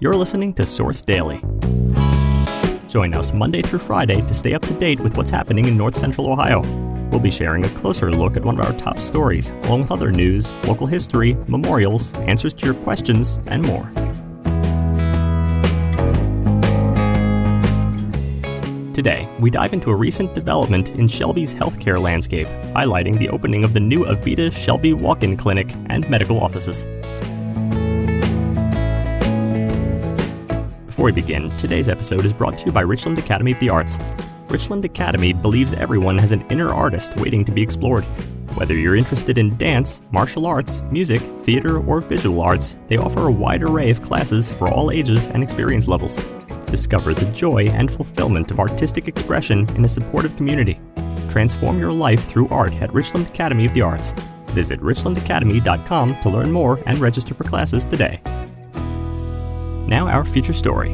You're 0.00 0.14
listening 0.14 0.54
to 0.54 0.64
Source 0.64 1.02
Daily. 1.02 1.40
Join 2.88 3.14
us 3.14 3.32
Monday 3.32 3.62
through 3.62 3.80
Friday 3.80 4.24
to 4.24 4.32
stay 4.32 4.54
up 4.54 4.62
to 4.62 4.74
date 4.74 5.00
with 5.00 5.16
what's 5.16 5.28
happening 5.28 5.64
in 5.64 5.76
North 5.76 5.96
Central 5.96 6.30
Ohio. 6.30 6.60
We'll 7.10 7.18
be 7.18 7.32
sharing 7.32 7.64
a 7.64 7.68
closer 7.70 8.08
look 8.12 8.36
at 8.36 8.44
one 8.44 8.60
of 8.60 8.64
our 8.64 8.72
top 8.74 9.00
stories, 9.00 9.50
along 9.64 9.80
with 9.80 9.90
other 9.90 10.12
news, 10.12 10.54
local 10.68 10.86
history, 10.86 11.34
memorials, 11.48 12.14
answers 12.14 12.54
to 12.54 12.64
your 12.64 12.76
questions, 12.76 13.40
and 13.46 13.66
more. 13.66 13.90
Today, 18.94 19.28
we 19.40 19.50
dive 19.50 19.72
into 19.72 19.90
a 19.90 19.96
recent 19.96 20.32
development 20.32 20.90
in 20.90 21.08
Shelby's 21.08 21.52
healthcare 21.52 22.00
landscape, 22.00 22.46
highlighting 22.72 23.18
the 23.18 23.30
opening 23.30 23.64
of 23.64 23.74
the 23.74 23.80
new 23.80 24.04
Avita 24.04 24.52
Shelby 24.52 24.92
walk 24.92 25.24
in 25.24 25.36
clinic 25.36 25.74
and 25.86 26.08
medical 26.08 26.38
offices. 26.38 26.86
Before 30.98 31.06
we 31.06 31.12
begin, 31.12 31.48
today's 31.50 31.88
episode 31.88 32.24
is 32.24 32.32
brought 32.32 32.58
to 32.58 32.66
you 32.66 32.72
by 32.72 32.80
Richland 32.80 33.20
Academy 33.20 33.52
of 33.52 33.60
the 33.60 33.68
Arts. 33.68 34.00
Richland 34.48 34.84
Academy 34.84 35.32
believes 35.32 35.72
everyone 35.72 36.18
has 36.18 36.32
an 36.32 36.44
inner 36.50 36.70
artist 36.70 37.14
waiting 37.18 37.44
to 37.44 37.52
be 37.52 37.62
explored. 37.62 38.04
Whether 38.56 38.74
you're 38.74 38.96
interested 38.96 39.38
in 39.38 39.56
dance, 39.58 40.02
martial 40.10 40.44
arts, 40.44 40.82
music, 40.90 41.20
theater, 41.20 41.78
or 41.86 42.00
visual 42.00 42.40
arts, 42.40 42.74
they 42.88 42.96
offer 42.96 43.28
a 43.28 43.30
wide 43.30 43.62
array 43.62 43.90
of 43.90 44.02
classes 44.02 44.50
for 44.50 44.66
all 44.66 44.90
ages 44.90 45.28
and 45.28 45.40
experience 45.40 45.86
levels. 45.86 46.16
Discover 46.66 47.14
the 47.14 47.32
joy 47.32 47.68
and 47.68 47.88
fulfillment 47.88 48.50
of 48.50 48.58
artistic 48.58 49.06
expression 49.06 49.68
in 49.76 49.84
a 49.84 49.88
supportive 49.88 50.36
community. 50.36 50.80
Transform 51.28 51.78
your 51.78 51.92
life 51.92 52.24
through 52.24 52.48
art 52.48 52.74
at 52.82 52.92
Richland 52.92 53.28
Academy 53.28 53.66
of 53.66 53.72
the 53.72 53.82
Arts. 53.82 54.10
Visit 54.48 54.80
richlandacademy.com 54.80 56.18
to 56.22 56.28
learn 56.28 56.50
more 56.50 56.80
and 56.86 56.98
register 56.98 57.34
for 57.34 57.44
classes 57.44 57.86
today. 57.86 58.20
Now, 59.88 60.06
our 60.06 60.26
feature 60.26 60.52
story. 60.52 60.90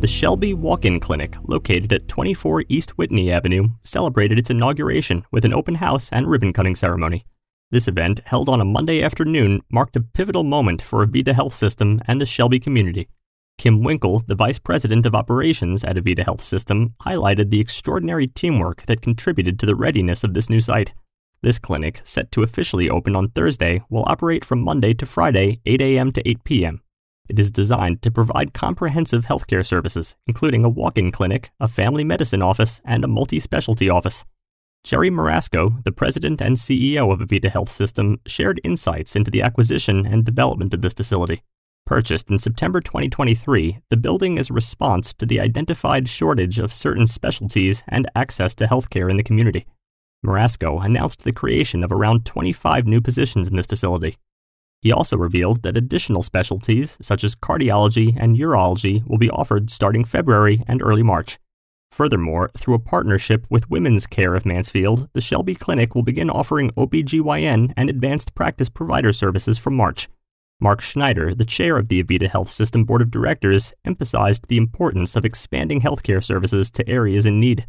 The 0.00 0.08
Shelby 0.08 0.54
Walk 0.54 0.84
In 0.84 0.98
Clinic, 0.98 1.36
located 1.44 1.92
at 1.92 2.08
24 2.08 2.64
East 2.68 2.98
Whitney 2.98 3.30
Avenue, 3.30 3.68
celebrated 3.84 4.40
its 4.40 4.50
inauguration 4.50 5.24
with 5.30 5.44
an 5.44 5.54
open 5.54 5.76
house 5.76 6.10
and 6.10 6.26
ribbon 6.26 6.52
cutting 6.52 6.74
ceremony. 6.74 7.24
This 7.70 7.86
event, 7.86 8.18
held 8.26 8.48
on 8.48 8.60
a 8.60 8.64
Monday 8.64 9.04
afternoon, 9.04 9.60
marked 9.70 9.94
a 9.94 10.00
pivotal 10.00 10.42
moment 10.42 10.82
for 10.82 11.06
Avita 11.06 11.32
Health 11.32 11.54
System 11.54 12.00
and 12.08 12.20
the 12.20 12.26
Shelby 12.26 12.58
community. 12.58 13.06
Kim 13.56 13.84
Winkle, 13.84 14.24
the 14.26 14.34
Vice 14.34 14.58
President 14.58 15.06
of 15.06 15.14
Operations 15.14 15.84
at 15.84 15.94
Avita 15.94 16.24
Health 16.24 16.42
System, 16.42 16.94
highlighted 17.02 17.50
the 17.50 17.60
extraordinary 17.60 18.26
teamwork 18.26 18.84
that 18.86 19.00
contributed 19.00 19.60
to 19.60 19.66
the 19.66 19.76
readiness 19.76 20.24
of 20.24 20.34
this 20.34 20.50
new 20.50 20.58
site. 20.58 20.92
This 21.40 21.60
clinic, 21.60 22.00
set 22.02 22.32
to 22.32 22.42
officially 22.42 22.90
open 22.90 23.14
on 23.14 23.28
Thursday, 23.28 23.80
will 23.88 24.02
operate 24.08 24.44
from 24.44 24.60
Monday 24.60 24.92
to 24.92 25.06
Friday, 25.06 25.60
8 25.64 25.80
a.m. 25.80 26.10
to 26.10 26.28
8 26.28 26.42
p.m. 26.42 26.82
It 27.28 27.38
is 27.38 27.50
designed 27.50 28.02
to 28.02 28.10
provide 28.10 28.52
comprehensive 28.52 29.26
healthcare 29.26 29.64
services, 29.64 30.16
including 30.26 30.64
a 30.64 30.68
walk 30.68 30.98
in 30.98 31.10
clinic, 31.10 31.50
a 31.60 31.68
family 31.68 32.04
medicine 32.04 32.42
office, 32.42 32.80
and 32.84 33.04
a 33.04 33.08
multi 33.08 33.40
specialty 33.40 33.88
office. 33.88 34.24
Jerry 34.84 35.10
Morasko, 35.10 35.82
the 35.84 35.92
president 35.92 36.40
and 36.40 36.56
CEO 36.56 37.12
of 37.12 37.20
Avita 37.20 37.48
Health 37.48 37.70
System, 37.70 38.18
shared 38.26 38.60
insights 38.64 39.14
into 39.14 39.30
the 39.30 39.40
acquisition 39.40 40.04
and 40.04 40.24
development 40.24 40.74
of 40.74 40.82
this 40.82 40.92
facility. 40.92 41.42
Purchased 41.86 42.30
in 42.30 42.38
September 42.38 42.80
2023, 42.80 43.78
the 43.90 43.96
building 43.96 44.38
is 44.38 44.50
a 44.50 44.54
response 44.54 45.12
to 45.14 45.26
the 45.26 45.38
identified 45.38 46.08
shortage 46.08 46.58
of 46.58 46.72
certain 46.72 47.06
specialties 47.06 47.84
and 47.86 48.10
access 48.16 48.54
to 48.56 48.66
healthcare 48.66 49.08
in 49.08 49.16
the 49.16 49.22
community. 49.22 49.66
Morasko 50.24 50.84
announced 50.84 51.22
the 51.22 51.32
creation 51.32 51.84
of 51.84 51.92
around 51.92 52.24
25 52.24 52.86
new 52.86 53.00
positions 53.00 53.48
in 53.48 53.56
this 53.56 53.66
facility. 53.66 54.16
He 54.82 54.90
also 54.90 55.16
revealed 55.16 55.62
that 55.62 55.76
additional 55.76 56.22
specialties, 56.22 56.98
such 57.00 57.22
as 57.22 57.36
cardiology 57.36 58.16
and 58.18 58.36
urology, 58.36 59.08
will 59.08 59.18
be 59.18 59.30
offered 59.30 59.70
starting 59.70 60.04
February 60.04 60.64
and 60.66 60.82
early 60.82 61.04
March. 61.04 61.38
Furthermore, 61.92 62.50
through 62.56 62.74
a 62.74 62.80
partnership 62.80 63.46
with 63.48 63.70
Women's 63.70 64.06
Care 64.06 64.34
of 64.34 64.44
Mansfield, 64.44 65.08
the 65.12 65.20
Shelby 65.20 65.54
Clinic 65.54 65.94
will 65.94 66.02
begin 66.02 66.30
offering 66.30 66.70
OBGYN 66.70 67.74
and 67.76 67.88
advanced 67.88 68.34
practice 68.34 68.68
provider 68.68 69.12
services 69.12 69.56
from 69.56 69.76
March. 69.76 70.08
Mark 70.58 70.80
Schneider, 70.80 71.34
the 71.34 71.44
chair 71.44 71.76
of 71.76 71.88
the 71.88 72.02
Avita 72.02 72.28
Health 72.28 72.48
System 72.48 72.84
Board 72.84 73.02
of 73.02 73.10
Directors, 73.10 73.72
emphasized 73.84 74.48
the 74.48 74.56
importance 74.56 75.14
of 75.14 75.24
expanding 75.24 75.80
healthcare 75.80 76.24
services 76.24 76.70
to 76.72 76.88
areas 76.88 77.26
in 77.26 77.38
need. 77.38 77.66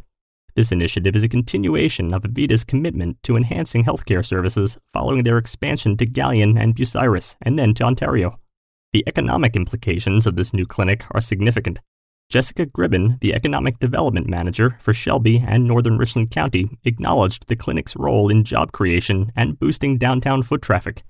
This 0.56 0.72
initiative 0.72 1.16
is 1.16 1.24
a 1.24 1.30
continuation 1.30 2.14
of 2.14 2.22
Avita's 2.22 2.64
commitment 2.64 3.18
to 3.24 3.36
enhancing 3.36 3.86
healthcare 3.86 4.24
services 4.24 4.78
following 4.92 5.24
their 5.24 5.40
expansion 5.40 5.98
to 5.98 6.06
Galion 6.06 6.62
and 6.62 6.76
Bucyrus, 6.76 7.36
and 7.42 7.58
then 7.58 7.74
to 7.74 7.84
Ontario. 7.84 8.40
The 8.92 9.04
economic 9.08 9.56
implications 9.56 10.28
of 10.28 10.36
this 10.36 10.54
new 10.54 10.68
clinic 10.68 11.06
are 11.10 11.22
significant. 11.22 11.80
Jessica 12.30 12.68
Gribben, 12.68 13.20
the 13.20 13.34
Economic 13.34 13.80
Development 13.80 14.28
Manager 14.28 14.78
for 14.80 14.94
Shelby 14.94 15.44
and 15.46 15.66
Northern 15.66 15.98
Richland 15.98 16.30
County, 16.30 16.78
acknowledged 16.84 17.48
the 17.48 17.56
clinic's 17.56 17.96
role 17.96 18.30
in 18.30 18.44
job 18.44 18.72
creation 18.72 19.32
and 19.36 19.58
boosting 19.60 19.98
downtown 19.98 20.44
foot 20.44 20.62
traffic. 20.62 21.04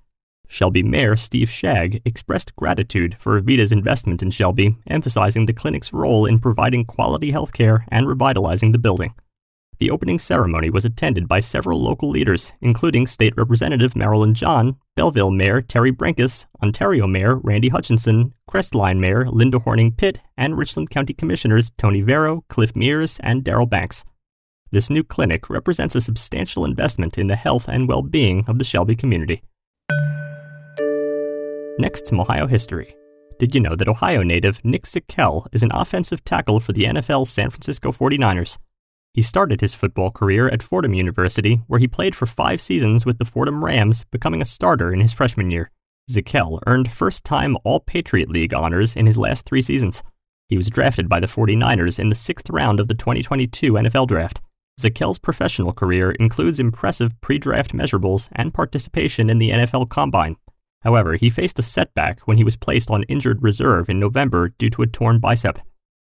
Shelby 0.48 0.84
Mayor 0.84 1.18
Steve 1.18 1.50
Schag 1.50 2.02
expressed 2.06 2.56
gratitude 2.56 3.18
for 3.20 3.42
Avita's 3.42 3.74
investment 3.74 4.22
in 4.22 4.32
Shelby, 4.32 4.78
emphasizing 4.88 5.48
the 5.48 5.54
clinic's 5.54 5.92
role 5.92 6.26
in 6.26 6.40
providing 6.40 6.86
quality 6.86 7.32
health 7.32 7.52
care 7.52 7.86
and 7.90 8.08
revitalizing 8.08 8.72
the 8.72 8.80
building. 8.80 9.14
The 9.84 9.92
opening 9.92 10.18
ceremony 10.18 10.70
was 10.70 10.86
attended 10.86 11.28
by 11.28 11.42
several 11.42 11.84
local 11.84 12.10
leaders, 12.10 12.54
including 12.62 13.06
State 13.06 13.34
Representative 13.36 13.98
Marilyn 13.98 14.34
John, 14.34 14.78
Belleville 14.96 15.30
Mayor 15.30 15.62
Terry 15.62 15.92
Brinkus, 15.92 16.46
Ontario 16.64 17.06
Mayor 17.06 17.36
Randy 17.36 17.68
Hutchinson, 17.68 18.34
Crestline 18.50 19.00
Mayor 19.00 19.30
Linda 19.30 19.60
Horning 19.60 19.92
Pitt, 19.92 20.22
and 20.38 20.58
Richland 20.58 20.90
County 20.90 21.14
Commissioners 21.14 21.70
Tony 21.78 22.00
Vero, 22.00 22.46
Cliff 22.48 22.78
Mears, 22.78 23.20
and 23.24 23.44
Darrell 23.44 23.66
Banks. 23.66 24.06
This 24.72 24.90
new 24.90 25.04
clinic 25.04 25.50
represents 25.50 25.96
a 25.96 26.00
substantial 26.00 26.64
investment 26.64 27.18
in 27.18 27.28
the 27.28 27.36
health 27.36 27.68
and 27.68 27.86
well 27.86 28.04
being 28.04 28.46
of 28.48 28.60
the 28.60 28.64
Shelby 28.64 28.96
community. 28.96 29.44
Next, 31.78 32.08
some 32.08 32.22
Ohio 32.22 32.48
history. 32.48 32.96
Did 33.38 33.54
you 33.54 33.60
know 33.60 33.76
that 33.76 33.90
Ohio 33.90 34.24
native 34.24 34.64
Nick 34.64 34.84
Zakelj 34.84 35.48
is 35.52 35.62
an 35.62 35.74
offensive 35.74 36.24
tackle 36.24 36.62
for 36.62 36.72
the 36.72 36.86
NFL 36.86 37.28
San 37.28 37.50
Francisco 37.50 37.92
49ers? 37.92 38.58
He 39.14 39.22
started 39.22 39.62
his 39.62 39.76
football 39.76 40.10
career 40.10 40.50
at 40.50 40.64
Fordham 40.64 40.96
University, 40.96 41.62
where 41.68 41.80
he 41.80 41.88
played 41.88 42.16
for 42.16 42.26
five 42.26 42.60
seasons 42.60 43.06
with 43.06 43.20
the 43.20 43.26
Fordham 43.26 43.64
Rams, 43.64 44.06
becoming 44.06 44.42
a 44.42 44.46
starter 44.46 44.92
in 44.92 45.02
his 45.02 45.14
freshman 45.14 45.52
year. 45.52 45.70
Zakelj 46.10 46.60
earned 46.66 46.92
first 46.92 47.24
time 47.24 47.56
All 47.64 47.80
Patriot 47.80 48.30
League 48.30 48.56
honors 48.56 48.96
in 48.96 49.06
his 49.06 49.18
last 49.18 49.46
three 49.46 49.62
seasons. 49.62 50.02
He 50.50 50.58
was 50.58 50.70
drafted 50.70 51.08
by 51.08 51.20
the 51.20 51.28
49ers 51.28 52.00
in 52.00 52.10
the 52.10 52.16
sixth 52.16 52.50
round 52.50 52.80
of 52.80 52.88
the 52.88 52.96
2022 52.96 53.74
NFL 53.74 54.08
Draft. 54.08 54.42
Zakelj's 54.82 55.20
professional 55.20 55.74
career 55.74 56.12
includes 56.14 56.60
impressive 56.60 57.14
pre 57.22 57.38
draft 57.38 57.72
measurables 57.74 58.30
and 58.32 58.54
participation 58.54 59.30
in 59.30 59.38
the 59.38 59.52
NFL 59.52 59.90
Combine. 59.90 60.38
However, 60.82 61.16
he 61.16 61.30
faced 61.30 61.60
a 61.60 61.62
setback 61.64 62.22
when 62.22 62.38
he 62.38 62.44
was 62.44 62.58
placed 62.58 62.90
on 62.90 63.04
injured 63.04 63.44
reserve 63.44 63.90
in 63.90 64.00
November 64.00 64.50
due 64.58 64.72
to 64.72 64.82
a 64.82 64.88
torn 64.88 65.20
bicep. 65.20 65.60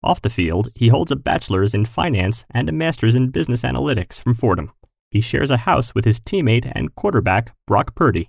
Off 0.04 0.20
the 0.20 0.30
field, 0.30 0.68
he 0.74 0.88
holds 0.88 1.12
a 1.12 1.16
bachelor's 1.16 1.74
in 1.74 1.84
finance 1.84 2.44
and 2.50 2.68
a 2.68 2.72
master's 2.72 3.14
in 3.14 3.30
business 3.30 3.62
analytics 3.62 4.20
from 4.20 4.34
Fordham. 4.34 4.72
He 5.12 5.20
shares 5.20 5.50
a 5.50 5.58
house 5.58 5.94
with 5.94 6.04
his 6.04 6.18
teammate 6.18 6.70
and 6.74 6.94
quarterback, 6.96 7.54
Brock 7.68 7.94
Purdy. 7.94 8.28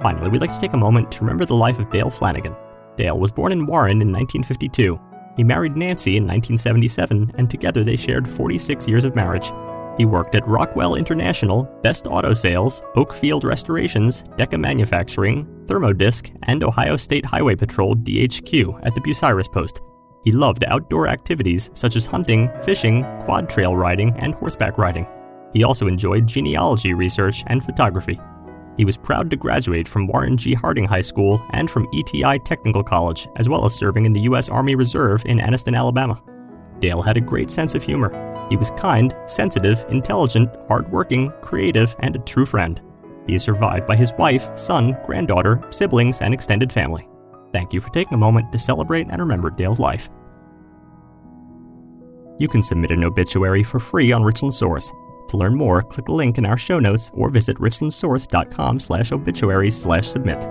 Finally, 0.00 0.28
we'd 0.28 0.40
like 0.40 0.52
to 0.52 0.60
take 0.60 0.74
a 0.74 0.76
moment 0.76 1.10
to 1.10 1.20
remember 1.20 1.44
the 1.44 1.54
life 1.54 1.80
of 1.80 1.90
Dale 1.90 2.10
Flanigan. 2.10 2.56
Dale 2.96 3.18
was 3.18 3.32
born 3.32 3.50
in 3.50 3.66
Warren 3.66 4.02
in 4.02 4.12
1952. 4.12 5.00
He 5.36 5.42
married 5.42 5.76
Nancy 5.76 6.16
in 6.16 6.24
1977, 6.24 7.32
and 7.36 7.50
together 7.50 7.82
they 7.82 7.96
shared 7.96 8.28
46 8.28 8.86
years 8.86 9.04
of 9.04 9.16
marriage. 9.16 9.50
He 9.96 10.04
worked 10.04 10.36
at 10.36 10.46
Rockwell 10.46 10.94
International, 10.94 11.64
Best 11.82 12.06
Auto 12.06 12.32
Sales, 12.32 12.82
Oakfield 12.94 13.42
Restorations, 13.42 14.22
Decca 14.36 14.58
Manufacturing, 14.58 15.48
Thermodisc, 15.66 16.36
and 16.44 16.62
Ohio 16.62 16.96
State 16.96 17.24
Highway 17.24 17.54
Patrol 17.54 17.96
DHQ 17.96 18.86
at 18.86 18.94
the 18.94 19.00
Bucyrus 19.00 19.50
Post. 19.50 19.80
He 20.24 20.32
loved 20.32 20.64
outdoor 20.64 21.08
activities 21.08 21.70
such 21.74 21.96
as 21.96 22.06
hunting, 22.06 22.50
fishing, 22.64 23.04
quad 23.20 23.48
trail 23.48 23.76
riding, 23.76 24.16
and 24.18 24.34
horseback 24.34 24.78
riding. 24.78 25.06
He 25.52 25.64
also 25.64 25.86
enjoyed 25.86 26.26
genealogy 26.26 26.94
research 26.94 27.44
and 27.46 27.62
photography. 27.62 28.18
He 28.76 28.84
was 28.84 28.96
proud 28.96 29.30
to 29.30 29.36
graduate 29.36 29.86
from 29.86 30.06
Warren 30.06 30.36
G. 30.36 30.54
Harding 30.54 30.84
High 30.84 31.00
School 31.00 31.44
and 31.50 31.70
from 31.70 31.88
ETI 31.94 32.40
Technical 32.40 32.82
College, 32.82 33.28
as 33.36 33.48
well 33.48 33.64
as 33.64 33.74
serving 33.74 34.04
in 34.04 34.12
the 34.12 34.22
U.S. 34.22 34.48
Army 34.48 34.74
Reserve 34.74 35.22
in 35.26 35.38
Anniston, 35.38 35.76
Alabama. 35.76 36.20
Dale 36.80 37.02
had 37.02 37.16
a 37.16 37.20
great 37.20 37.50
sense 37.50 37.74
of 37.74 37.84
humor. 37.84 38.10
He 38.50 38.56
was 38.56 38.72
kind, 38.72 39.14
sensitive, 39.26 39.84
intelligent, 39.90 40.50
hardworking, 40.68 41.32
creative, 41.40 41.94
and 42.00 42.16
a 42.16 42.20
true 42.20 42.46
friend. 42.46 42.80
He 43.26 43.34
is 43.34 43.42
survived 43.42 43.86
by 43.86 43.96
his 43.96 44.12
wife, 44.18 44.48
son, 44.56 44.96
granddaughter, 45.04 45.62
siblings, 45.70 46.20
and 46.20 46.34
extended 46.34 46.72
family. 46.72 47.08
Thank 47.52 47.72
you 47.72 47.80
for 47.80 47.90
taking 47.90 48.14
a 48.14 48.18
moment 48.18 48.52
to 48.52 48.58
celebrate 48.58 49.06
and 49.08 49.20
remember 49.20 49.50
Dale's 49.50 49.78
life. 49.78 50.08
You 52.38 52.48
can 52.48 52.62
submit 52.62 52.90
an 52.90 53.04
obituary 53.04 53.62
for 53.62 53.78
free 53.78 54.10
on 54.12 54.24
Richland 54.24 54.52
Source. 54.52 54.90
To 55.28 55.36
learn 55.36 55.54
more, 55.54 55.82
click 55.82 56.06
the 56.06 56.12
link 56.12 56.36
in 56.36 56.44
our 56.44 56.58
show 56.58 56.78
notes 56.78 57.10
or 57.14 57.30
visit 57.30 57.56
richlandsource.com 57.58 58.80
slash 58.80 59.12
obituaries 59.12 59.80
slash 59.80 60.06
submit. 60.06 60.42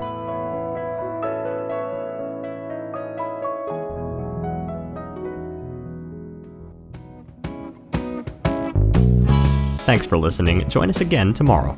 Thanks 9.86 10.06
for 10.06 10.18
listening. 10.18 10.68
Join 10.70 10.90
us 10.90 11.02
again 11.02 11.34
tomorrow. 11.34 11.78